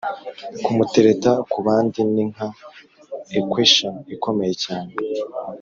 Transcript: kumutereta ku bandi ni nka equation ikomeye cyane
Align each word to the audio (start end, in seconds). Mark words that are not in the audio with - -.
kumutereta 0.63 1.31
ku 1.51 1.57
bandi 1.65 1.99
ni 2.13 2.23
nka 2.31 2.47
equation 3.39 3.93
ikomeye 4.15 4.53
cyane 4.65 4.93